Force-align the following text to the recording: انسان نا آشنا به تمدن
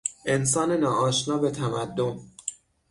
انسان 0.25 0.71
نا 0.77 0.89
آشنا 0.93 1.37
به 1.37 1.51
تمدن 1.51 2.19